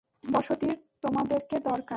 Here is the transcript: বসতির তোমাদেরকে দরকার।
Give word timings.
বসতির 0.23 0.77
তোমাদেরকে 1.01 1.57
দরকার। 1.59 1.89